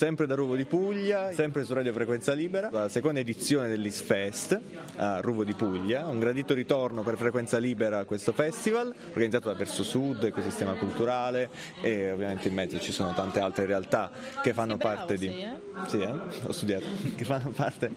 sempre 0.00 0.26
da 0.26 0.34
Ruvo 0.34 0.56
di 0.56 0.64
Puglia, 0.64 1.30
sempre 1.34 1.62
su 1.62 1.74
Radio 1.74 1.92
Frequenza 1.92 2.32
Libera, 2.32 2.70
la 2.72 2.88
seconda 2.88 3.20
edizione 3.20 3.68
dell'Isfest 3.68 4.58
a 4.96 5.20
Ruvo 5.20 5.44
di 5.44 5.52
Puglia, 5.52 6.06
un 6.06 6.18
gradito 6.18 6.54
ritorno 6.54 7.02
per 7.02 7.18
Frequenza 7.18 7.58
Libera 7.58 7.98
a 7.98 8.04
questo 8.06 8.32
festival, 8.32 8.94
organizzato 9.10 9.50
da 9.50 9.54
Verso 9.54 9.82
Sud, 9.82 10.24
Ecosistema 10.24 10.72
Culturale 10.72 11.50
e 11.82 12.12
ovviamente 12.12 12.48
in 12.48 12.54
mezzo 12.54 12.80
ci 12.80 12.92
sono 12.92 13.12
tante 13.12 13.40
altre 13.40 13.66
realtà 13.66 14.10
che 14.42 14.54
fanno 14.54 14.78
parte 14.78 15.18
di... 15.18 15.26
Sei, 15.26 15.42
eh? 15.42 15.58
Sì, 15.86 15.98
eh? 15.98 16.12
ho 16.46 16.52
studiato, 16.52 16.86
che 17.14 17.24
fanno 17.26 17.50
parte 17.50 17.92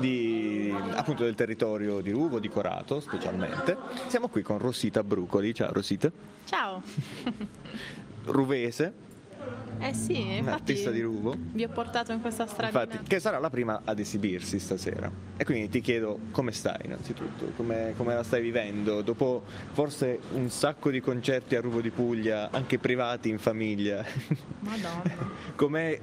di, 0.00 0.74
appunto 0.94 1.22
del 1.22 1.36
territorio 1.36 2.00
di 2.00 2.10
Ruvo, 2.10 2.40
di 2.40 2.48
Corato 2.48 2.98
specialmente. 2.98 3.76
Siamo 4.08 4.26
qui 4.26 4.42
con 4.42 4.58
Rosita 4.58 5.04
Brucoli, 5.04 5.54
ciao 5.54 5.72
Rosita, 5.72 6.10
Ciao. 6.46 6.82
ruvese, 8.24 9.03
Eh 9.78 9.92
sì, 9.92 10.36
infatti 10.36 10.72
artista 10.72 10.90
di 10.90 11.02
Ruvo. 11.02 11.36
vi 11.52 11.64
ho 11.64 11.68
portato 11.68 12.12
in 12.12 12.20
questa 12.20 12.46
stradina. 12.46 12.84
Infatti, 12.84 13.06
che 13.06 13.20
sarà 13.20 13.38
la 13.38 13.50
prima 13.50 13.82
ad 13.84 13.98
esibirsi 13.98 14.58
stasera. 14.58 15.10
E 15.36 15.44
quindi 15.44 15.68
ti 15.68 15.80
chiedo 15.80 16.18
come 16.30 16.52
stai 16.52 16.86
innanzitutto, 16.86 17.52
come, 17.56 17.92
come 17.96 18.14
la 18.14 18.22
stai 18.22 18.40
vivendo, 18.40 19.02
dopo 19.02 19.42
forse 19.72 20.20
un 20.32 20.48
sacco 20.48 20.90
di 20.90 21.00
concerti 21.00 21.56
a 21.56 21.60
Ruvo 21.60 21.80
di 21.80 21.90
Puglia, 21.90 22.50
anche 22.50 22.78
privati 22.78 23.28
in 23.28 23.38
famiglia. 23.38 24.04
Madonna. 24.60 25.02
Com'è 25.54 26.00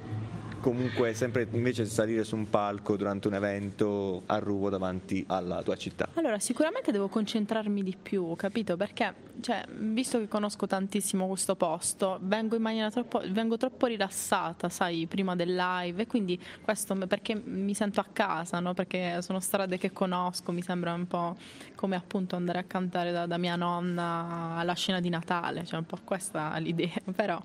comunque 0.62 1.12
sempre 1.12 1.48
invece 1.50 1.84
salire 1.86 2.22
su 2.22 2.36
un 2.36 2.48
palco 2.48 2.96
durante 2.96 3.26
un 3.26 3.34
evento 3.34 4.22
a 4.26 4.38
Ruvo 4.38 4.70
davanti 4.70 5.24
alla 5.26 5.60
tua 5.62 5.76
città? 5.76 6.08
Allora, 6.14 6.38
sicuramente 6.38 6.92
devo 6.92 7.08
concentrarmi 7.08 7.82
di 7.82 7.96
più, 8.00 8.34
capito? 8.36 8.76
Perché, 8.76 9.12
cioè, 9.42 9.64
visto 9.68 10.18
che 10.18 10.28
conosco 10.28 10.66
tantissimo 10.66 11.26
questo 11.26 11.56
posto, 11.56 12.18
vengo 12.22 12.54
in 12.54 12.62
maniera 12.62 12.90
troppo, 12.90 13.20
vengo 13.28 13.56
troppo 13.56 13.86
rilassata, 13.86 14.68
sai, 14.68 15.06
prima 15.06 15.34
del 15.34 15.54
live, 15.54 16.02
e 16.02 16.06
quindi 16.06 16.40
questo 16.62 16.94
perché 17.06 17.34
mi 17.34 17.74
sento 17.74 18.00
a 18.00 18.06
casa, 18.10 18.60
no? 18.60 18.72
Perché 18.72 19.20
sono 19.20 19.40
strade 19.40 19.78
che 19.78 19.90
conosco, 19.90 20.52
mi 20.52 20.62
sembra 20.62 20.94
un 20.94 21.06
po' 21.06 21.36
come 21.74 21.96
appunto 21.96 22.36
andare 22.36 22.60
a 22.60 22.64
cantare 22.64 23.10
da, 23.10 23.26
da 23.26 23.36
mia 23.36 23.56
nonna 23.56 24.54
alla 24.56 24.74
scena 24.74 25.00
di 25.00 25.08
Natale, 25.08 25.64
cioè 25.66 25.80
un 25.80 25.86
po' 25.86 25.98
questa 26.04 26.56
l'idea, 26.58 26.94
però 27.14 27.42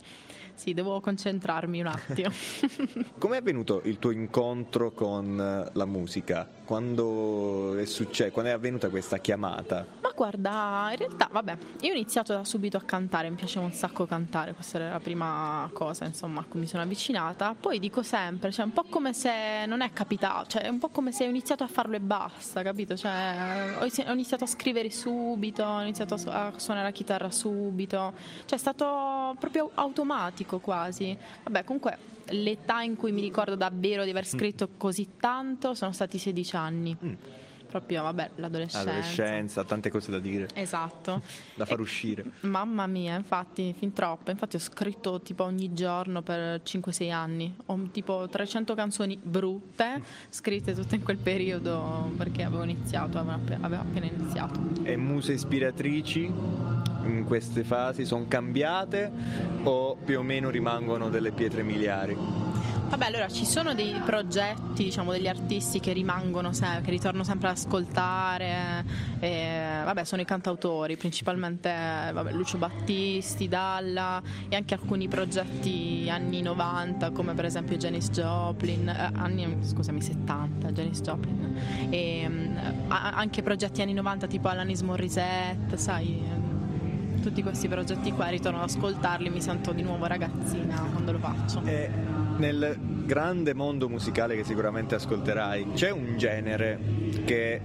sì, 0.58 0.74
devo 0.74 1.00
concentrarmi 1.00 1.82
un 1.82 1.86
attimo. 1.88 2.32
Com'è 3.20 3.38
avvenuto 3.38 3.82
il 3.86 4.00
tuo 4.00 4.10
incontro 4.10 4.92
con 4.92 5.70
la 5.72 5.86
musica? 5.86 6.50
Quando 6.66 7.76
è 7.76 7.86
successo? 7.86 8.32
Quando 8.32 8.50
è 8.52 8.54
avvenuta 8.56 8.90
questa 8.90 9.20
chiamata? 9.20 9.86
Guarda, 10.18 10.88
in 10.90 10.98
realtà, 10.98 11.30
vabbè, 11.32 11.58
io 11.82 11.92
ho 11.92 11.94
iniziato 11.94 12.34
da 12.34 12.44
subito 12.44 12.76
a 12.76 12.82
cantare, 12.82 13.30
mi 13.30 13.36
piaceva 13.36 13.64
un 13.66 13.72
sacco 13.72 14.08
cantare, 14.08 14.56
questa 14.56 14.80
era 14.80 14.90
la 14.90 15.00
prima 15.00 15.70
cosa, 15.72 16.06
insomma, 16.06 16.40
a 16.40 16.44
cui 16.44 16.60
mi 16.60 16.66
sono 16.66 16.82
avvicinata. 16.82 17.54
Poi 17.54 17.78
dico 17.78 18.02
sempre, 18.02 18.52
cioè, 18.52 18.66
un 18.66 18.74
po' 18.74 18.86
come 18.90 19.14
se 19.14 19.68
non 19.68 19.82
è 19.82 19.94
capitato, 19.94 20.48
cioè, 20.48 20.64
è 20.64 20.70
un 20.70 20.80
po' 20.80 20.90
come 20.90 21.12
se 21.12 21.26
ho 21.26 21.30
iniziato 21.30 21.64
a 21.64 21.68
farlo 21.68 21.98
e 21.98 22.00
basta, 22.00 22.64
capito? 22.64 22.98
Cioè, 22.98 23.76
ho 23.78 23.82
inizi- 23.82 24.06
ho 24.08 24.12
iniziato 24.12 24.44
a 24.46 24.48
scrivere 24.48 24.90
subito, 24.90 25.64
ho 25.64 25.82
iniziato 25.82 26.16
a 26.16 26.18
su- 26.18 26.30
a 26.30 26.52
suonare 26.56 26.88
la 26.88 26.92
chitarra 26.92 27.30
subito, 27.30 28.14
cioè, 28.46 28.58
è 28.58 28.60
stato 28.60 29.36
proprio 29.38 29.70
automatico 29.76 30.58
quasi. 30.58 31.16
Vabbè, 31.44 31.64
comunque. 31.64 32.16
L'età 32.32 32.82
in 32.82 32.98
cui 32.98 33.14
mi 33.14 33.22
ricordo 33.22 33.56
davvero 33.56 34.04
di 34.04 34.10
aver 34.10 34.28
scritto 34.28 34.68
così 34.76 35.12
tanto 35.18 35.74
sono 35.74 35.94
stati 35.94 36.18
16 36.18 36.58
anni. 36.58 36.98
Mm. 37.02 37.14
Proprio, 37.68 38.04
vabbè, 38.04 38.32
l'adolescenza. 38.36 38.90
Adolescenza, 38.90 39.64
tante 39.64 39.90
cose 39.90 40.10
da 40.12 40.20
dire, 40.20 40.48
Esatto. 40.54 41.22
da 41.56 41.66
far 41.66 41.80
E- 41.80 41.82
uscire. 41.82 42.24
Mamma 42.42 42.88
mia, 42.88 43.16
infatti, 43.16 43.74
fin 43.78 43.94
troppo. 43.94 44.32
Infatti 44.32 44.56
ho 44.56 44.60
scritto 44.60 45.20
tipo 45.22 45.44
ogni 45.44 45.74
giorno 45.74 46.22
per 46.22 46.62
5-6 46.64 47.12
anni. 47.12 47.54
Ho 47.68 47.90
tipo 47.92 48.28
300 48.30 48.74
canzoni 48.74 49.20
brutte, 49.22 50.02
scritte 50.30 50.74
tutte 50.74 50.96
in 50.96 51.04
quel 51.04 51.18
periodo 51.18 52.12
perché 52.18 52.44
avevo 52.44 52.64
iniziato, 52.64 53.18
avevo 53.18 53.82
appena 53.82 54.06
iniziato. 54.06 54.60
E 54.84 54.96
muse 54.96 55.34
ispiratrici 55.34 56.32
in 57.04 57.24
queste 57.26 57.64
fasi 57.64 58.06
sono 58.06 58.26
cambiate 58.28 59.12
o 59.64 59.96
più 59.96 60.20
o 60.20 60.24
meno 60.24 60.50
rimangono 60.50 61.10
delle 61.10 61.32
pietre 61.32 61.64
miliari? 61.64 62.16
Vabbè, 62.90 63.06
allora 63.06 63.28
ci 63.28 63.46
sono 63.46 63.74
dei 63.74 64.00
progetti, 64.06 64.86
diciamo, 64.86 65.12
degli 65.12 65.28
artisti 65.28 65.80
che 65.82 65.92
rimangono 65.92 66.54
sempre, 66.54 66.82
che 66.84 66.92
ritorno 66.92 67.24
sempre 67.24 67.50
ad 67.50 67.58
ascoltare. 67.58 68.86
e, 69.20 69.82
vabbè, 69.84 70.04
sono 70.06 70.22
i 70.22 70.26
cantautori, 70.26 70.96
principalmente 70.96 71.70
vabbè, 72.14 72.32
Lucio 72.32 72.58
Battisti, 72.58 73.48
Dalla 73.50 74.22
e 74.48 74.56
anche 74.56 74.74
alcuni 74.74 75.08
progetti 75.10 76.08
anni 76.10 76.42
90, 76.42 77.12
come 77.12 77.34
per 77.34 77.46
esempio 77.46 77.76
Janis 77.76 78.10
Joplin, 78.10 78.88
eh, 78.88 79.12
anni, 79.16 79.58
scusami, 79.62 80.02
70, 80.02 80.72
Janis 80.72 81.02
Joplin. 81.02 81.58
E, 81.90 82.26
mm, 82.28 82.58
a- 82.88 83.10
anche 83.16 83.42
progetti 83.44 83.82
anni 83.82 83.94
90 83.94 84.28
tipo 84.28 84.48
Alanis 84.48 84.82
Morissette, 84.82 85.76
sai. 85.78 86.24
mm, 86.24 87.22
Tutti 87.22 87.42
questi 87.44 87.68
progetti 87.68 88.12
qua 88.14 88.28
ritorno 88.30 88.60
ad 88.62 88.70
ascoltarli, 88.70 89.30
mi 89.30 89.42
sento 89.42 89.74
di 89.74 89.82
nuovo 89.82 90.06
ragazzina 90.06 90.80
quando 90.94 91.12
lo 91.12 91.18
faccio. 91.20 91.62
E 91.66 91.90
nel 92.38 92.78
grande 93.06 93.54
mondo 93.54 93.90
musicale 93.90 94.36
che 94.36 94.44
sicuramente 94.44 94.96
ascolterai, 94.96 95.72
c'è 95.74 95.92
un 95.92 96.18
genere 96.18 96.80
che 97.26 97.62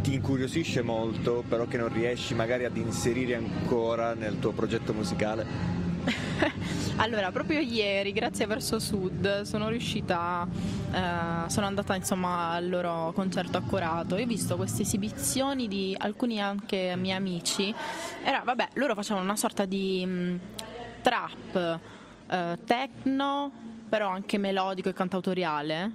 ti 0.00 0.14
incuriosisce 0.14 0.82
molto, 0.82 1.44
però 1.48 1.66
che 1.66 1.78
non 1.78 1.92
riesci 1.92 2.34
magari 2.34 2.64
ad 2.64 2.76
inserire 2.76 3.34
ancora 3.34 4.14
nel 4.14 4.38
tuo 4.38 4.52
progetto 4.52 4.92
musicale? 4.92 5.72
Allora, 6.96 7.32
proprio 7.32 7.58
ieri, 7.58 8.12
grazie 8.12 8.44
a 8.44 8.46
Verso 8.46 8.78
Sud, 8.78 9.42
sono 9.42 9.68
riuscita, 9.68 10.46
eh, 10.92 11.50
sono 11.50 11.66
andata 11.66 11.96
insomma 11.96 12.50
al 12.50 12.68
loro 12.68 13.10
concerto 13.12 13.56
accorato 13.56 14.14
e 14.14 14.22
ho 14.22 14.26
visto 14.26 14.54
queste 14.54 14.82
esibizioni 14.82 15.66
di 15.66 15.92
alcuni 15.98 16.40
anche 16.40 16.94
miei 16.96 17.16
amici. 17.16 17.74
Era, 18.22 18.42
vabbè, 18.44 18.68
loro 18.74 18.94
facevano 18.94 19.24
una 19.24 19.34
sorta 19.34 19.64
di 19.64 20.06
mh, 20.06 20.40
trap, 21.02 21.80
eh, 22.28 22.58
techno, 22.64 23.50
però 23.94 24.08
anche 24.08 24.38
melodico 24.38 24.88
e 24.88 24.92
cantautoriale. 24.92 25.92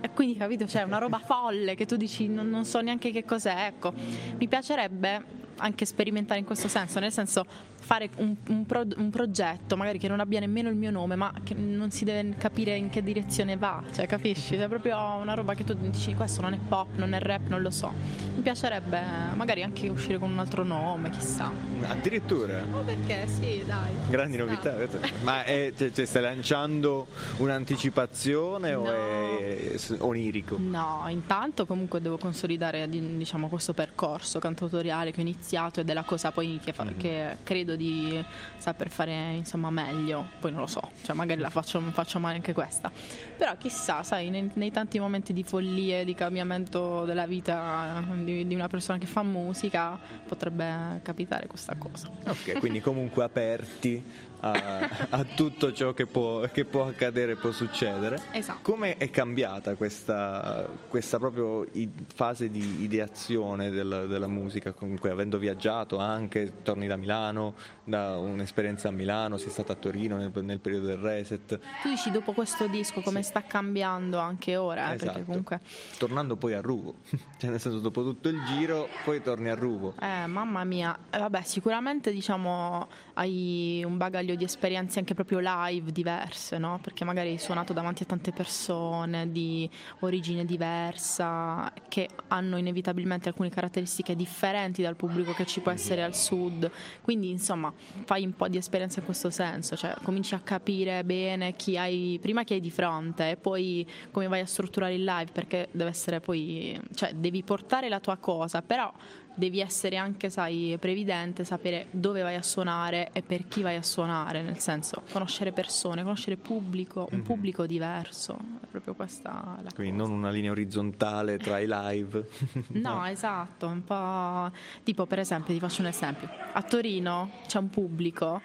E 0.00 0.08
quindi, 0.12 0.38
capito, 0.38 0.64
c'è 0.64 0.80
una 0.84 0.96
roba 0.96 1.18
folle 1.18 1.74
che 1.74 1.84
tu 1.84 1.96
dici 1.96 2.26
non, 2.26 2.48
non 2.48 2.64
so 2.64 2.80
neanche 2.80 3.10
che 3.10 3.26
cos'è. 3.26 3.66
Ecco, 3.66 3.92
mi 4.38 4.48
piacerebbe 4.48 5.22
anche 5.58 5.84
sperimentare 5.84 6.40
in 6.40 6.46
questo 6.46 6.66
senso, 6.68 6.98
nel 6.98 7.12
senso 7.12 7.44
fare 7.82 8.08
un, 8.16 8.34
un 8.48 8.64
pro- 8.64 8.86
un 8.96 9.10
progetto 9.10 9.76
magari 9.76 9.98
che 9.98 10.08
non 10.08 10.20
abbia 10.20 10.40
nemmeno 10.40 10.68
il 10.68 10.76
mio 10.76 10.90
nome, 10.90 11.16
ma 11.16 11.32
che 11.42 11.54
non 11.54 11.90
si 11.90 12.04
deve 12.04 12.34
capire 12.36 12.76
in 12.76 12.88
che 12.88 13.02
direzione 13.02 13.56
va, 13.56 13.82
cioè 13.92 14.06
capisci? 14.06 14.54
È 14.54 14.68
proprio 14.68 14.96
una 15.20 15.34
roba 15.34 15.54
che 15.54 15.64
tu 15.64 15.74
dici 15.74 16.14
questo 16.14 16.40
non 16.40 16.52
è 16.54 16.58
pop, 16.58 16.96
non 16.96 17.12
è 17.12 17.18
rap, 17.20 17.48
non 17.48 17.60
lo 17.60 17.70
so. 17.70 17.92
Mi 18.34 18.40
piacerebbe 18.42 19.00
magari 19.34 19.62
anche 19.62 19.88
uscire 19.88 20.18
con 20.18 20.30
un 20.30 20.38
altro 20.38 20.62
nome, 20.64 21.10
chissà. 21.10 21.50
Addirittura? 21.86 22.62
Ma 22.70 22.78
perché? 22.78 23.26
Sì, 23.26 23.62
dai. 23.66 23.90
Grandi 24.08 24.36
novità, 24.36 24.74
ma 25.22 25.42
è, 25.44 25.72
cioè, 25.76 25.90
cioè, 25.92 26.04
stai 26.06 26.22
lanciando 26.22 27.06
un'anticipazione 27.38 28.74
o 28.74 28.82
No. 28.84 28.90
è 28.90 29.72
s- 29.76 29.96
onirico? 29.98 30.56
No, 30.58 31.04
intanto 31.08 31.66
comunque 31.66 32.00
devo 32.00 32.18
consolidare 32.18 32.88
di- 32.88 33.16
diciamo, 33.16 33.48
questo 33.48 33.72
percorso 33.72 34.38
cantautoriale 34.38 35.10
che 35.10 35.18
ho 35.18 35.22
iniziato 35.22 35.80
ed 35.80 35.88
è 35.88 35.92
la 35.94 36.02
cosa 36.04 36.30
poi 36.30 36.60
che, 36.62 36.72
fa- 36.72 36.84
Mhm. 36.84 36.96
che 36.96 37.36
credo 37.42 37.71
di 37.76 38.24
saper 38.56 38.88
fare 38.88 39.32
insomma 39.32 39.70
meglio, 39.70 40.28
poi 40.40 40.50
non 40.50 40.60
lo 40.60 40.66
so, 40.66 40.90
cioè 41.02 41.14
magari 41.14 41.40
la 41.40 41.50
faccio, 41.50 41.80
faccio 41.92 42.18
male 42.18 42.36
anche 42.36 42.52
questa, 42.52 42.90
però 43.36 43.56
chissà, 43.56 44.02
sai, 44.02 44.30
nei, 44.30 44.50
nei 44.54 44.70
tanti 44.70 44.98
momenti 44.98 45.32
di 45.32 45.42
follie, 45.42 46.04
di 46.04 46.14
cambiamento 46.14 47.04
della 47.04 47.26
vita 47.26 48.02
di, 48.14 48.46
di 48.46 48.54
una 48.54 48.68
persona 48.68 48.98
che 48.98 49.06
fa 49.06 49.22
musica 49.22 49.98
potrebbe 50.26 51.00
capitare 51.02 51.46
questa 51.46 51.74
cosa. 51.76 52.08
Ok, 52.26 52.58
quindi 52.58 52.80
comunque 52.80 53.24
aperti 53.24 54.30
a, 54.44 54.88
a 55.10 55.24
tutto 55.24 55.72
ciò 55.72 55.92
che 55.92 56.06
può, 56.06 56.40
che 56.52 56.64
può 56.64 56.86
accadere, 56.86 57.36
può 57.36 57.52
succedere. 57.52 58.20
Esatto. 58.32 58.58
Come 58.62 58.96
è 58.96 59.08
cambiata 59.10 59.74
questa, 59.76 60.68
questa 60.88 61.18
proprio 61.18 61.66
fase 62.14 62.50
di 62.50 62.82
ideazione 62.82 63.70
del- 63.70 64.06
della 64.08 64.26
musica? 64.26 64.72
Comunque, 64.72 65.10
avendo 65.10 65.38
viaggiato 65.38 65.98
anche, 65.98 66.62
torni 66.62 66.86
da 66.86 66.96
Milano, 66.96 67.54
da 67.84 68.18
un'esperienza 68.18 68.88
a 68.88 68.90
Milano, 68.90 69.36
sei 69.36 69.50
stata 69.50 69.72
a 69.72 69.76
Torino 69.76 70.16
nel, 70.16 70.30
nel 70.42 70.58
periodo 70.60 70.86
del 70.86 70.96
reset. 70.98 71.58
Tu 71.82 71.88
dici 71.88 72.10
dopo 72.10 72.32
questo 72.32 72.66
disco 72.66 73.00
come 73.00 73.22
Sì. 73.22 73.28
sta 73.30 73.42
cambiando 73.42 74.18
anche 74.18 74.56
ora, 74.56 74.94
Esatto. 74.94 75.22
comunque... 75.24 75.60
Tornando 75.98 76.36
poi 76.36 76.54
a 76.54 76.60
Ruvo, 76.60 76.96
cioè 77.38 77.50
nel 77.50 77.60
senso 77.60 77.78
dopo 77.78 78.02
tutto 78.02 78.28
il 78.28 78.42
giro, 78.44 78.88
poi 79.04 79.22
torni 79.22 79.48
a 79.48 79.54
Ruvo. 79.54 79.94
Eh, 80.00 80.26
mamma 80.26 80.64
mia, 80.64 80.98
Eh, 81.10 81.18
vabbè, 81.18 81.42
sicuramente 81.42 82.10
diciamo 82.12 82.88
hai 83.14 83.82
un 83.84 83.96
bagaglio 83.98 84.31
meglio 84.32 84.36
di 84.36 84.44
esperienze 84.44 84.98
anche 84.98 85.14
proprio 85.14 85.38
live 85.40 85.92
diverse, 85.92 86.58
no? 86.58 86.78
Perché 86.82 87.04
magari 87.04 87.30
hai 87.30 87.38
suonato 87.38 87.72
davanti 87.72 88.02
a 88.02 88.06
tante 88.06 88.32
persone 88.32 89.30
di 89.30 89.68
origine 90.00 90.44
diversa 90.44 91.72
che 91.88 92.08
hanno 92.28 92.56
inevitabilmente 92.56 93.28
alcune 93.28 93.50
caratteristiche 93.50 94.16
differenti 94.16 94.82
dal 94.82 94.96
pubblico 94.96 95.32
che 95.32 95.46
ci 95.46 95.60
può 95.60 95.70
essere 95.70 96.02
al 96.02 96.14
sud. 96.14 96.70
Quindi, 97.02 97.30
insomma, 97.30 97.72
fai 98.04 98.24
un 98.24 98.34
po' 98.34 98.48
di 98.48 98.56
esperienza 98.56 99.00
in 99.00 99.04
questo 99.04 99.30
senso, 99.30 99.76
cioè 99.76 99.94
cominci 100.02 100.34
a 100.34 100.40
capire 100.40 101.04
bene 101.04 101.54
chi 101.54 101.76
hai 101.76 102.18
prima 102.20 102.44
chi 102.44 102.54
hai 102.54 102.60
di 102.60 102.70
fronte 102.70 103.30
e 103.30 103.36
poi 103.36 103.86
come 104.10 104.28
vai 104.28 104.40
a 104.40 104.46
strutturare 104.46 104.94
il 104.94 105.04
live 105.04 105.30
perché 105.32 105.68
deve 105.72 105.90
essere 105.90 106.20
poi 106.20 106.80
cioè 106.94 107.14
devi 107.14 107.42
portare 107.42 107.88
la 107.88 108.00
tua 108.00 108.16
cosa, 108.16 108.62
però 108.62 108.92
devi 109.34 109.60
essere 109.60 109.96
anche, 109.96 110.30
sai, 110.30 110.76
previdente, 110.78 111.44
sapere 111.44 111.86
dove 111.90 112.22
vai 112.22 112.34
a 112.34 112.42
suonare 112.42 113.10
e 113.12 113.22
per 113.22 113.48
chi 113.48 113.62
vai 113.62 113.76
a 113.76 113.82
suonare, 113.82 114.42
nel 114.42 114.58
senso 114.58 115.02
conoscere 115.10 115.52
persone, 115.52 116.02
conoscere 116.02 116.36
pubblico, 116.36 117.08
un 117.10 117.16
mm-hmm. 117.18 117.24
pubblico 117.24 117.66
diverso, 117.66 118.36
è 118.62 118.66
proprio 118.66 118.94
questa 118.94 119.58
la 119.62 119.70
Quindi 119.74 119.96
cosa. 119.96 120.08
non 120.08 120.18
una 120.18 120.30
linea 120.30 120.50
orizzontale 120.50 121.38
tra 121.38 121.58
i 121.58 121.66
live. 121.68 122.28
no, 122.68 122.94
no, 122.94 123.06
esatto, 123.08 123.66
un 123.66 123.84
po' 123.84 124.50
tipo 124.82 125.06
per 125.06 125.20
esempio, 125.20 125.54
ti 125.54 125.60
faccio 125.60 125.80
un 125.80 125.88
esempio, 125.88 126.28
a 126.52 126.62
Torino 126.62 127.30
c'è 127.46 127.58
un 127.58 127.70
pubblico 127.70 128.40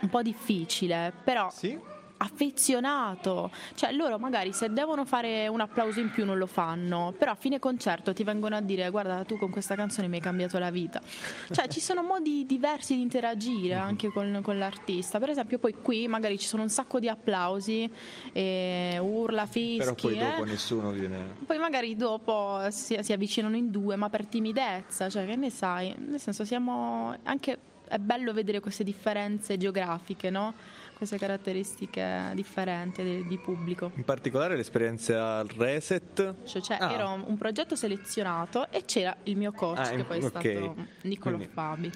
un 0.00 0.08
po' 0.08 0.22
difficile, 0.22 1.12
però 1.22 1.48
sì? 1.50 1.78
Affezionato. 2.22 3.50
Cioè 3.74 3.92
loro 3.92 4.18
magari 4.18 4.52
se 4.52 4.72
devono 4.72 5.04
fare 5.04 5.48
un 5.48 5.60
applauso 5.60 6.00
in 6.00 6.10
più 6.10 6.24
non 6.24 6.38
lo 6.38 6.46
fanno, 6.46 7.14
però 7.16 7.32
a 7.32 7.34
fine 7.34 7.58
concerto 7.58 8.12
ti 8.12 8.22
vengono 8.24 8.56
a 8.56 8.60
dire 8.60 8.88
guarda 8.90 9.24
tu 9.24 9.36
con 9.38 9.50
questa 9.50 9.74
canzone 9.74 10.08
mi 10.08 10.16
hai 10.16 10.22
cambiato 10.22 10.58
la 10.58 10.70
vita. 10.70 11.00
Cioè 11.50 11.68
ci 11.68 11.80
sono 11.80 12.02
modi 12.02 12.46
diversi 12.46 12.94
di 12.94 13.02
interagire 13.02 13.74
mhm. 13.76 13.82
anche 13.82 14.08
con, 14.12 14.40
con 14.42 14.58
l'artista. 14.58 15.18
Per 15.18 15.30
esempio 15.30 15.58
poi 15.58 15.74
qui 15.74 16.06
magari 16.08 16.38
ci 16.38 16.46
sono 16.46 16.62
un 16.62 16.68
sacco 16.70 16.98
di 16.98 17.08
applausi, 17.08 17.90
e 18.32 18.98
urla, 19.00 19.46
fischi. 19.46 19.78
Però 19.78 19.94
poi 19.94 20.18
eh. 20.18 20.30
dopo 20.30 20.44
nessuno 20.44 20.90
viene... 20.90 21.34
Poi 21.44 21.58
magari 21.58 21.96
dopo 21.96 22.60
si, 22.70 22.98
si 23.00 23.12
avvicinano 23.12 23.56
in 23.56 23.70
due 23.70 23.96
ma 23.96 24.08
per 24.08 24.26
timidezza, 24.26 25.08
cioè 25.08 25.26
che 25.26 25.36
ne 25.36 25.50
sai? 25.50 25.94
Nel 25.98 26.20
senso 26.20 26.44
siamo 26.44 27.16
anche... 27.24 27.58
È 27.92 27.98
bello 27.98 28.32
vedere 28.32 28.60
queste 28.60 28.84
differenze 28.84 29.58
geografiche, 29.58 30.30
no? 30.30 30.54
Queste 31.02 31.18
caratteristiche 31.18 32.30
differenti 32.34 33.02
di, 33.02 33.26
di, 33.26 33.38
pubblico. 33.38 33.90
In 33.96 34.04
particolare 34.04 34.54
l'esperienza 34.56 35.38
al 35.38 35.48
Reset? 35.48 36.44
Cioè, 36.44 36.62
cioè 36.62 36.76
ah. 36.78 36.92
era 36.92 37.08
un 37.08 37.36
progetto 37.36 37.74
selezionato 37.74 38.70
e 38.70 38.84
c'era 38.84 39.16
il 39.24 39.36
mio 39.36 39.50
coach 39.50 39.78
ah, 39.78 39.96
che 39.96 40.04
poi 40.04 40.20
è 40.20 40.24
okay. 40.24 40.56
stato 40.56 40.76
Niccolò 41.02 41.36
Quindi. 41.36 41.52
Fabi. 41.52 41.92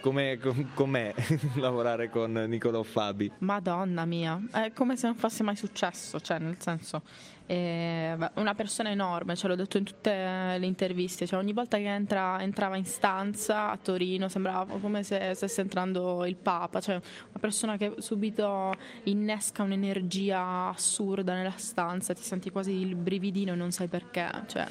Com'è, 0.00 0.38
com'è 0.74 1.14
lavorare 1.56 2.08
con 2.08 2.32
Niccolò 2.32 2.82
Fabi? 2.82 3.32
Madonna 3.38 4.04
mia, 4.04 4.40
è 4.52 4.72
come 4.72 4.96
se 4.96 5.06
non 5.06 5.16
fosse 5.16 5.42
mai 5.42 5.56
successo, 5.56 6.20
cioè 6.20 6.38
nel 6.38 6.56
senso 6.58 7.02
e, 7.50 8.14
beh, 8.14 8.32
una 8.34 8.54
persona 8.54 8.90
enorme, 8.90 9.34
ce 9.34 9.48
l'ho 9.48 9.54
detto 9.54 9.78
in 9.78 9.84
tutte 9.84 10.10
le 10.58 10.66
interviste, 10.66 11.26
cioè, 11.26 11.38
ogni 11.38 11.54
volta 11.54 11.78
che 11.78 11.86
entra, 11.86 12.38
entrava 12.42 12.76
in 12.76 12.84
stanza 12.84 13.70
a 13.70 13.78
Torino 13.78 14.28
sembrava 14.28 14.78
come 14.78 15.02
se 15.02 15.32
stesse 15.34 15.62
entrando 15.62 16.26
il 16.26 16.36
Papa, 16.36 16.82
cioè 16.82 16.96
una 16.96 17.38
persona 17.40 17.78
che 17.78 17.94
subito 18.00 18.74
innesca 19.04 19.62
un'energia 19.62 20.68
assurda 20.68 21.32
nella 21.32 21.56
stanza, 21.56 22.12
ti 22.12 22.22
senti 22.22 22.50
quasi 22.50 22.72
il 22.72 22.94
brividino 22.94 23.54
e 23.54 23.56
non 23.56 23.70
sai 23.70 23.88
perché, 23.88 24.28
cioè 24.46 24.66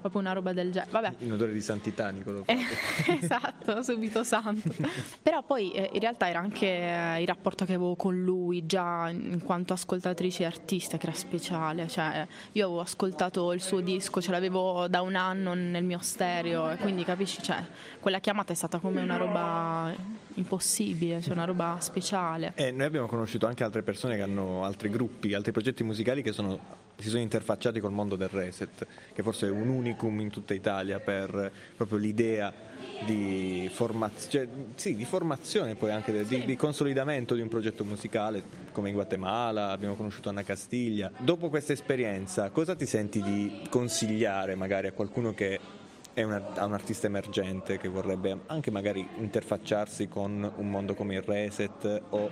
proprio 0.00 0.20
una 0.20 0.32
roba 0.32 0.52
del 0.52 0.72
genere. 0.72 0.90
Vabbè. 0.90 1.14
In 1.18 1.32
odore 1.32 1.52
di 1.52 1.60
santità, 1.60 2.10
Nicolo. 2.10 2.42
Eh, 2.46 2.58
esatto, 3.20 3.82
subito 3.82 4.24
santo. 4.24 4.72
Però 5.22 5.42
poi 5.42 5.72
eh, 5.72 5.90
in 5.92 6.00
realtà 6.00 6.28
era 6.28 6.40
anche 6.40 6.66
eh, 6.66 7.20
il 7.20 7.26
rapporto 7.26 7.64
che 7.64 7.74
avevo 7.74 7.94
con 7.94 8.20
lui 8.22 8.66
già 8.66 9.08
in 9.10 9.40
quanto 9.44 9.72
ascoltatrice 9.72 10.42
e 10.42 10.46
artista 10.46 10.96
che 10.96 11.06
era 11.06 11.16
speciale, 11.16 11.88
cioè 11.88 12.26
io 12.52 12.64
avevo 12.66 12.80
ascoltato 12.80 13.52
il 13.52 13.60
suo 13.60 13.80
disco, 13.80 14.20
ce 14.20 14.30
l'avevo 14.30 14.88
da 14.88 15.02
un 15.02 15.14
anno 15.14 15.54
nel 15.54 15.84
mio 15.84 15.98
stereo 16.00 16.70
e 16.70 16.76
quindi 16.76 17.04
capisci, 17.04 17.42
cioè, 17.42 17.64
quella 18.00 18.18
chiamata 18.18 18.52
è 18.52 18.56
stata 18.56 18.78
come 18.78 19.00
una 19.02 19.16
roba 19.16 19.94
impossibile, 20.40 21.20
cioè 21.20 21.32
una 21.32 21.44
roba 21.44 21.76
speciale. 21.80 22.52
E 22.56 22.70
noi 22.70 22.86
abbiamo 22.86 23.06
conosciuto 23.06 23.46
anche 23.46 23.64
altre 23.64 23.82
persone 23.82 24.16
che 24.16 24.22
hanno 24.22 24.64
altri 24.64 24.90
gruppi, 24.90 25.34
altri 25.34 25.52
progetti 25.52 25.84
musicali 25.84 26.22
che 26.22 26.32
sono, 26.32 26.58
si 26.96 27.08
sono 27.08 27.22
interfacciati 27.22 27.80
col 27.80 27.92
mondo 27.92 28.16
del 28.16 28.28
reset, 28.28 28.86
che 29.12 29.22
forse 29.22 29.46
è 29.46 29.50
un 29.50 29.68
unicum 29.68 30.20
in 30.20 30.30
tutta 30.30 30.54
Italia 30.54 30.98
per 31.00 31.52
proprio 31.76 31.98
l'idea 31.98 32.52
di, 33.04 33.70
formaz- 33.72 34.28
cioè, 34.30 34.46
sì, 34.74 34.94
di 34.94 35.04
formazione 35.04 35.74
poi 35.74 35.90
anche 35.90 36.12
di, 36.12 36.24
sì. 36.24 36.44
di, 36.44 36.56
consolidamento 36.56 37.34
di 37.34 37.40
un 37.40 37.48
progetto 37.48 37.84
musicale 37.84 38.42
come 38.72 38.88
in 38.88 38.94
Guatemala, 38.94 39.70
abbiamo 39.70 39.94
conosciuto 39.94 40.28
Anna 40.28 40.42
Castiglia. 40.42 41.10
Dopo 41.18 41.48
questa 41.48 41.72
esperienza 41.72 42.50
cosa 42.50 42.74
ti 42.74 42.86
senti 42.86 43.22
di 43.22 43.62
consigliare 43.70 44.54
magari 44.54 44.86
a 44.86 44.92
qualcuno 44.92 45.32
che 45.32 45.58
è 46.12 46.22
una, 46.22 46.42
un 46.64 46.72
artista 46.72 47.06
emergente 47.06 47.78
che 47.78 47.88
vorrebbe 47.88 48.40
anche 48.46 48.70
magari 48.70 49.06
interfacciarsi 49.18 50.08
con 50.08 50.52
un 50.56 50.70
mondo 50.70 50.94
come 50.94 51.14
il 51.14 51.22
reset 51.22 52.02
o 52.10 52.30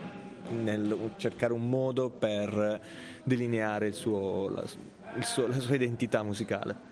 nel 0.51 1.13
cercare 1.17 1.53
un 1.53 1.69
modo 1.69 2.11
per 2.11 2.81
delineare 3.23 3.89
il 3.89 3.95
suo, 3.95 4.49
la, 4.49 4.65
il 5.17 5.25
suo, 5.25 5.47
la 5.47 5.59
sua 5.59 5.75
identità 5.75 6.23
musicale? 6.23 6.88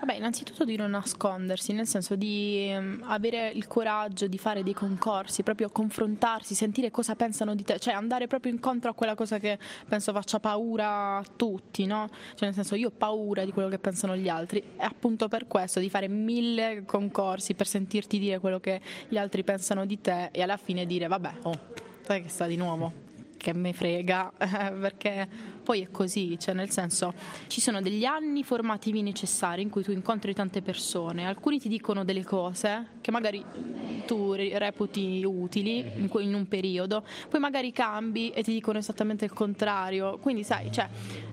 Vabbè, 0.00 0.14
innanzitutto 0.14 0.64
di 0.64 0.76
non 0.76 0.92
nascondersi, 0.92 1.74
nel 1.74 1.86
senso 1.86 2.16
di 2.16 2.72
um, 2.74 3.04
avere 3.04 3.50
il 3.50 3.66
coraggio 3.66 4.28
di 4.28 4.38
fare 4.38 4.62
dei 4.62 4.72
concorsi, 4.72 5.42
proprio 5.42 5.68
confrontarsi, 5.68 6.54
sentire 6.54 6.90
cosa 6.90 7.14
pensano 7.14 7.54
di 7.54 7.64
te, 7.64 7.78
cioè 7.78 7.92
andare 7.92 8.26
proprio 8.26 8.50
incontro 8.50 8.90
a 8.90 8.94
quella 8.94 9.14
cosa 9.14 9.38
che 9.38 9.58
penso 9.86 10.12
faccia 10.12 10.40
paura 10.40 11.18
a 11.18 11.24
tutti, 11.36 11.84
no? 11.84 12.08
Cioè 12.08 12.46
nel 12.46 12.54
senso 12.54 12.76
io 12.76 12.88
ho 12.88 12.92
paura 12.96 13.44
di 13.44 13.52
quello 13.52 13.68
che 13.68 13.78
pensano 13.78 14.16
gli 14.16 14.28
altri 14.28 14.62
e 14.78 14.82
appunto 14.82 15.28
per 15.28 15.46
questo 15.46 15.80
di 15.80 15.90
fare 15.90 16.08
mille 16.08 16.84
concorsi 16.86 17.52
per 17.52 17.66
sentirti 17.66 18.18
dire 18.18 18.38
quello 18.38 18.58
che 18.58 18.80
gli 19.06 19.18
altri 19.18 19.44
pensano 19.44 19.84
di 19.84 20.00
te 20.00 20.30
e 20.32 20.40
alla 20.40 20.56
fine 20.56 20.86
dire 20.86 21.08
vabbè, 21.08 21.32
oh, 21.42 21.58
sai 22.00 22.22
che 22.22 22.30
sta 22.30 22.46
di 22.46 22.56
nuovo 22.56 23.08
che 23.40 23.54
me 23.54 23.72
frega, 23.72 24.32
perché 24.36 25.26
poi 25.62 25.80
è 25.80 25.90
così, 25.90 26.38
cioè 26.38 26.54
nel 26.54 26.70
senso 26.70 27.14
ci 27.46 27.62
sono 27.62 27.80
degli 27.80 28.04
anni 28.04 28.44
formativi 28.44 29.00
necessari 29.00 29.62
in 29.62 29.70
cui 29.70 29.82
tu 29.82 29.92
incontri 29.92 30.34
tante 30.34 30.60
persone, 30.60 31.26
alcuni 31.26 31.58
ti 31.58 31.68
dicono 31.68 32.04
delle 32.04 32.22
cose 32.22 32.98
che 33.00 33.10
magari 33.10 33.42
tu 34.06 34.32
reputi 34.34 35.24
utili 35.24 35.78
in, 35.78 36.10
in 36.18 36.34
un 36.34 36.48
periodo, 36.48 37.02
poi 37.30 37.40
magari 37.40 37.72
cambi 37.72 38.30
e 38.30 38.42
ti 38.42 38.52
dicono 38.52 38.78
esattamente 38.78 39.24
il 39.24 39.32
contrario, 39.32 40.18
quindi 40.18 40.44
sai, 40.44 40.70
cioè 40.70 40.86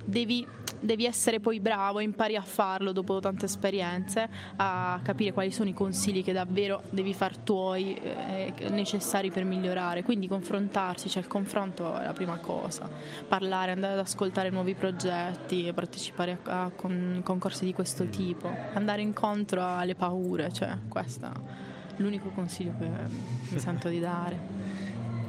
devi 0.05 0.47
devi 0.79 1.05
essere 1.05 1.39
poi 1.39 1.59
bravo, 1.59 1.99
impari 1.99 2.35
a 2.35 2.41
farlo 2.41 2.91
dopo 2.91 3.19
tante 3.19 3.45
esperienze, 3.45 4.29
a 4.57 4.99
capire 5.03 5.33
quali 5.33 5.51
sono 5.51 5.69
i 5.69 5.73
consigli 5.73 6.23
che 6.23 6.33
davvero 6.33 6.83
devi 6.89 7.13
far 7.13 7.37
tuoi, 7.37 7.95
eh, 7.95 8.53
necessari 8.69 9.31
per 9.31 9.43
migliorare. 9.43 10.03
Quindi 10.03 10.27
confrontarsi, 10.27 11.09
cioè 11.09 11.21
il 11.21 11.27
confronto 11.27 11.97
è 11.97 12.05
la 12.05 12.13
prima 12.13 12.37
cosa. 12.37 12.89
Parlare, 13.27 13.71
andare 13.71 13.93
ad 13.93 13.99
ascoltare 13.99 14.49
nuovi 14.49 14.73
progetti, 14.73 15.71
partecipare 15.73 16.39
a, 16.43 16.63
a 16.63 16.69
con, 16.69 17.21
concorsi 17.23 17.65
di 17.65 17.73
questo 17.73 18.05
tipo, 18.07 18.49
andare 18.73 19.01
incontro 19.01 19.63
alle 19.63 19.95
paure, 19.95 20.51
cioè 20.51 20.77
questo 20.87 21.25
è 21.25 21.31
l'unico 21.97 22.29
consiglio 22.29 22.73
che 22.77 22.89
mi 23.49 23.59
sento 23.59 23.89
di 23.89 23.99
dare. 23.99 24.76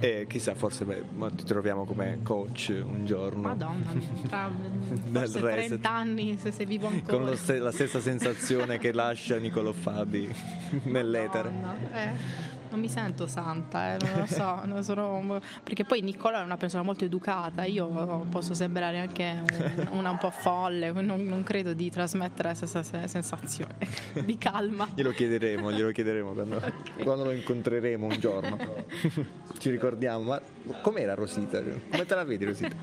E 0.01 0.27
chissà, 0.29 0.55
forse 0.55 0.85
beh, 0.85 1.03
ti 1.35 1.45
troviamo 1.45 1.85
come 1.85 2.21
coach 2.23 2.69
un 2.83 3.05
giorno. 3.05 3.43
Madonna, 3.43 3.93
tra 4.29 4.51
forse 5.11 5.41
30 5.41 5.91
anni 5.91 6.39
se 6.41 6.53
sei 6.53 6.67
vivo 6.67 6.87
ancora. 6.87 7.17
Con 7.25 7.37
st- 7.37 7.59
la 7.59 7.73
stessa 7.73 8.01
sensazione 8.01 8.79
che 8.79 8.93
lascia 8.93 9.39
Nicolo 9.39 9.73
Fabi 9.73 10.33
nell'etere. 10.85 11.53
Eh 11.93 12.57
non 12.71 12.81
mi 12.81 12.89
sento 12.89 13.27
santa, 13.27 13.95
eh, 13.95 13.97
non 14.01 14.21
lo 14.21 14.27
so, 14.27 14.61
non 14.65 14.83
sono, 14.83 15.41
perché 15.63 15.85
poi 15.85 16.03
Nicola 16.03 16.41
è 16.41 16.45
una 16.45 16.57
persona 16.57 16.83
molto 16.83 17.05
educata, 17.05 17.65
io 17.65 18.27
posso 18.31 18.55
sembrare 18.55 19.01
anche 19.01 19.43
una 19.91 20.11
un 20.11 20.19
po' 20.19 20.31
folle, 20.31 20.93
non, 20.93 21.25
non 21.25 21.43
credo 21.43 21.73
di 21.73 21.91
trasmettere 21.91 22.49
la 22.49 22.55
stessa 22.55 22.83
sensazione 22.83 23.77
di 24.25 24.39
calma. 24.39 24.89
Glielo 24.95 25.11
chiederemo, 25.11 25.73
glielo 25.73 25.91
chiederemo 25.91 26.33
quando, 26.33 26.57
okay. 26.57 26.73
quando 27.03 27.25
lo 27.25 27.31
incontreremo 27.33 28.07
un 28.07 28.17
giorno. 28.19 28.57
Ci 29.59 29.71
ricordiamo, 29.71 30.23
ma 30.23 30.41
com'era 30.81 31.15
Rosita? 31.15 31.63
Come 31.63 32.07
te 32.07 32.15
la 32.15 32.25
vedi 32.25 32.45
Rosita? 32.45 32.75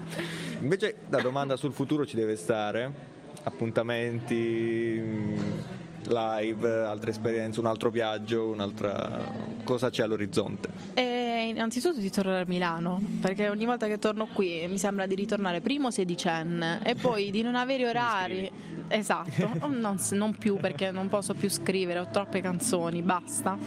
Invece 0.60 0.96
la 1.10 1.22
domanda 1.22 1.56
sul 1.56 1.72
futuro 1.72 2.06
ci 2.06 2.16
deve 2.16 2.36
stare, 2.36 3.14
appuntamenti 3.44 5.75
live, 6.08 6.84
altre 6.84 7.12
esperienze, 7.12 7.60
un 7.60 7.66
altro 7.66 7.90
viaggio, 7.90 8.48
un'altra 8.48 9.20
cosa 9.64 9.90
c'è 9.90 10.04
all'orizzonte? 10.04 10.70
Eh, 10.94 11.48
innanzitutto 11.50 12.00
di 12.00 12.10
tornare 12.10 12.42
a 12.42 12.46
Milano, 12.48 13.02
perché 13.22 13.50
ogni 13.50 13.66
volta 13.66 13.88
che 13.88 14.00
torno 14.00 14.28
qui 14.32 14.66
mi 14.68 14.78
sembra 14.78 15.06
di 15.06 15.16
ritornare 15.16 15.62
primo 15.62 15.92
sedicenne 15.92 16.80
e 16.84 16.96
poi 16.96 17.32
di 17.32 17.42
non 17.42 17.56
avere 17.56 17.88
orari. 17.88 18.52
Esatto, 18.88 19.50
non, 19.60 19.98
non, 20.12 20.36
più 20.36 20.58
perché 20.58 20.92
non 20.92 21.10
posso 21.10 21.34
più 21.34 21.50
scrivere, 21.50 22.00
ho 22.00 22.08
troppe 22.12 22.42
canzoni, 22.42 23.02
basta. 23.02 23.58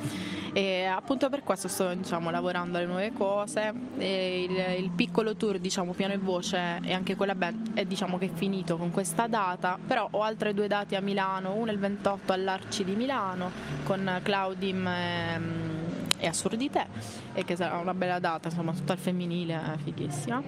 E 0.59 0.87
appunto 0.87 1.29
per 1.29 1.45
questo 1.45 1.69
sto 1.69 1.95
diciamo, 1.95 2.31
lavorando 2.31 2.79
alle 2.79 2.87
nuove 2.89 3.13
cose. 3.13 3.73
Il, 3.99 4.51
il, 4.77 4.91
piccolo 4.93 5.37
tour, 5.37 5.61
diciamo, 5.61 5.93
piano 5.93 6.15
e 6.15 6.19
voce, 6.19 6.81
e 6.83 6.93
anche 6.93 7.15
quella 7.15 7.37
band 7.37 7.75
è, 7.75 7.85
diciamo, 7.85 8.19
che 8.19 8.25
è 8.25 8.31
finito 8.35 8.77
con 8.77 8.91
questa 8.91 9.29
data, 9.29 9.79
però 9.87 10.09
ho 10.11 10.23
altre 10.23 10.55
due 10.55 10.67
date 10.67 10.97
a 10.97 11.01
Milano, 11.01 11.55
una 11.55 11.71
il 11.71 11.79
28 11.79 12.33
all'Arci 12.33 12.83
di 12.83 12.97
Milano 12.97 13.53
con 13.85 14.19
Claudim. 14.25 14.85
Ehm, 14.85 15.78
e 16.19 16.27
Assurdite 16.27 16.87
e 17.33 17.45
che 17.45 17.57
sarà 17.57 17.79
una 17.79 17.95
bella 17.95 18.19
data, 18.19 18.49
insomma, 18.49 18.73
tutta 18.73 18.93
al 18.93 18.99
femminile, 18.99 19.79
fighissima. 19.83 20.43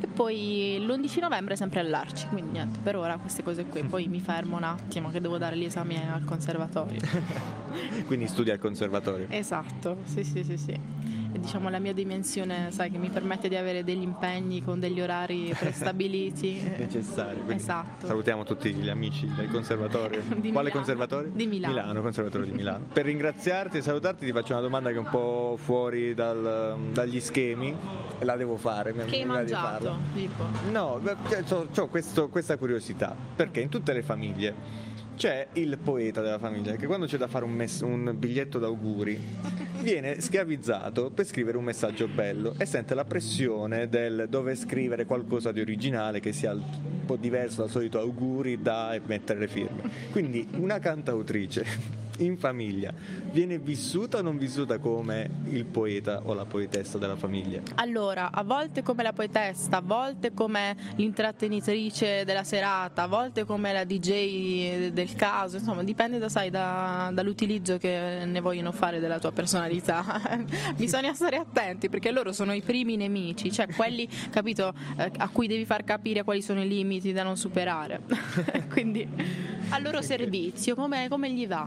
E 0.00 0.06
poi 0.06 0.78
l'11 0.80 1.20
novembre 1.20 1.56
sempre 1.56 1.80
all'Arci, 1.80 2.26
quindi 2.28 2.52
niente, 2.52 2.78
per 2.82 2.96
ora 2.96 3.16
queste 3.18 3.42
cose 3.42 3.64
qui, 3.64 3.82
poi 3.84 4.08
mi 4.08 4.20
fermo 4.20 4.56
un 4.56 4.64
attimo 4.64 5.10
che 5.10 5.20
devo 5.20 5.38
dare 5.38 5.56
gli 5.56 5.64
esami 5.64 5.96
al 5.96 6.24
conservatorio. 6.24 7.00
quindi 8.06 8.26
studi 8.26 8.50
al 8.50 8.58
conservatorio? 8.58 9.26
Esatto, 9.30 9.98
sì 10.04 10.24
sì 10.24 10.44
sì 10.44 10.56
sì 10.56 10.80
diciamo, 11.38 11.68
la 11.70 11.78
mia 11.78 11.92
dimensione, 11.92 12.70
sai, 12.70 12.90
che 12.90 12.98
mi 12.98 13.08
permette 13.10 13.48
di 13.48 13.56
avere 13.56 13.84
degli 13.84 14.02
impegni 14.02 14.62
con 14.62 14.80
degli 14.80 15.00
orari 15.00 15.54
prestabiliti. 15.58 16.60
Necessari. 16.76 17.40
Esatto. 17.48 18.06
Salutiamo 18.06 18.44
tutti 18.44 18.72
gli 18.72 18.88
amici 18.88 19.26
del 19.34 19.48
conservatorio. 19.48 20.20
Di 20.42 20.50
Quale 20.50 20.68
Milano. 20.68 20.70
conservatorio? 20.70 21.30
Di 21.32 21.46
Milano. 21.46 21.72
Milano, 21.74 22.02
conservatorio 22.02 22.46
di 22.46 22.52
Milano. 22.52 22.86
per 22.92 23.04
ringraziarti 23.04 23.78
e 23.78 23.82
salutarti 23.82 24.24
ti 24.26 24.32
faccio 24.32 24.52
una 24.52 24.62
domanda 24.62 24.90
che 24.90 24.96
è 24.96 24.98
un 24.98 25.08
po' 25.08 25.56
fuori 25.60 26.14
dal, 26.14 26.78
dagli 26.92 27.20
schemi 27.20 27.74
e 28.18 28.24
la 28.24 28.36
devo 28.36 28.56
fare. 28.56 28.92
Che 28.92 29.16
hai 29.16 29.24
mangiato? 29.24 29.98
Tipo. 30.14 30.44
No, 30.70 31.00
ho 31.00 31.68
cioè, 31.72 31.88
questa 32.28 32.56
curiosità, 32.56 33.14
perché 33.36 33.60
in 33.60 33.68
tutte 33.68 33.92
le 33.92 34.02
famiglie 34.02 34.90
c'è 35.16 35.48
il 35.54 35.78
poeta 35.78 36.20
della 36.20 36.38
famiglia 36.38 36.74
che 36.76 36.86
quando 36.86 37.06
c'è 37.06 37.16
da 37.16 37.28
fare 37.28 37.44
un, 37.44 37.52
mess- 37.52 37.80
un 37.82 38.14
biglietto 38.16 38.58
d'auguri 38.58 39.20
viene 39.80 40.20
schiavizzato 40.20 41.10
per 41.10 41.26
scrivere 41.26 41.56
un 41.56 41.64
messaggio 41.64 42.08
bello 42.08 42.54
e 42.58 42.66
sente 42.66 42.94
la 42.94 43.04
pressione 43.04 43.88
del 43.88 44.26
dover 44.28 44.56
scrivere 44.56 45.04
qualcosa 45.04 45.52
di 45.52 45.60
originale 45.60 46.20
che 46.20 46.32
sia 46.32 46.52
un 46.52 47.04
po' 47.04 47.16
diverso 47.16 47.62
dal 47.62 47.70
solito 47.70 47.98
auguri 47.98 48.60
da 48.62 48.98
mettere 49.06 49.40
le 49.40 49.48
firme. 49.48 49.82
Quindi 50.10 50.46
una 50.56 50.78
cantautrice 50.78 52.00
in 52.24 52.38
famiglia 52.38 52.92
viene 53.32 53.58
vissuta 53.58 54.18
o 54.18 54.22
non 54.22 54.36
vissuta 54.36 54.78
come 54.78 55.28
il 55.48 55.64
poeta 55.64 56.20
o 56.24 56.34
la 56.34 56.44
poetessa 56.44 56.98
della 56.98 57.16
famiglia? 57.16 57.62
Allora, 57.76 58.30
a 58.30 58.42
volte 58.42 58.82
come 58.82 59.02
la 59.02 59.12
poetessa, 59.12 59.78
a 59.78 59.80
volte 59.80 60.32
come 60.32 60.76
l'intrattenitrice 60.96 62.24
della 62.24 62.44
serata, 62.44 63.02
a 63.02 63.06
volte 63.06 63.44
come 63.44 63.72
la 63.72 63.84
DJ 63.84 64.88
del 64.90 65.14
caso, 65.14 65.56
insomma 65.56 65.82
dipende 65.82 66.18
da, 66.18 66.28
sai, 66.28 66.50
da, 66.50 67.10
dall'utilizzo 67.12 67.78
che 67.78 68.22
ne 68.24 68.40
vogliono 68.40 68.72
fare 68.72 69.00
della 69.00 69.18
tua 69.18 69.32
personalità. 69.32 70.20
Bisogna 70.76 71.14
stare 71.14 71.36
attenti 71.36 71.88
perché 71.88 72.10
loro 72.10 72.32
sono 72.32 72.52
i 72.52 72.60
primi 72.60 72.96
nemici, 72.96 73.50
cioè 73.50 73.66
quelli, 73.68 74.08
capito, 74.30 74.74
eh, 74.96 75.10
a 75.16 75.28
cui 75.28 75.46
devi 75.46 75.64
far 75.64 75.84
capire 75.84 76.22
quali 76.22 76.42
sono 76.42 76.62
i 76.62 76.68
limiti 76.68 77.12
da 77.12 77.22
non 77.22 77.36
superare. 77.36 78.00
Quindi 78.68 79.08
al 79.70 79.82
loro 79.82 80.02
servizio, 80.02 80.74
come, 80.74 81.08
come 81.08 81.32
gli 81.32 81.46
va? 81.46 81.66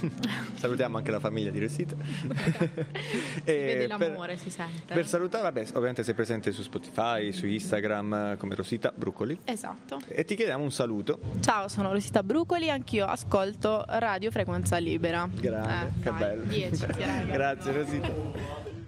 Salutiamo 0.54 0.96
anche 0.96 1.10
la 1.10 1.20
famiglia 1.20 1.50
di 1.50 1.58
Resita. 1.58 1.94
si 2.04 3.42
vede 3.44 3.86
l'amore, 3.86 4.34
per, 4.34 4.38
si 4.38 4.50
sente. 4.50 4.94
Per 4.94 5.06
salutare, 5.06 5.42
vabbè, 5.44 5.66
ovviamente 5.74 6.04
sei 6.04 6.14
presente 6.14 6.52
su 6.52 6.62
Spotify, 6.62 7.32
su 7.32 7.46
Instagram 7.46 8.36
come 8.36 8.54
Rosita 8.54 8.92
Bruccoli. 8.94 9.38
Esatto. 9.44 10.00
E 10.08 10.24
ti 10.24 10.36
chiediamo 10.36 10.62
un 10.62 10.72
saluto. 10.72 11.20
Ciao, 11.40 11.68
sono 11.68 11.92
Rosita 11.92 12.22
Bruccoli, 12.22 12.70
anch'io 12.70 13.06
ascolto 13.06 13.84
Radio 13.86 14.30
Frequenza 14.30 14.78
Libera. 14.78 15.28
Grazie, 15.32 15.86
eh, 15.86 16.02
che 16.02 16.10
dai, 16.10 16.18
bello. 16.18 16.42
10, 16.44 16.86
Grazie 17.26 17.72
Rosita. 17.72 18.83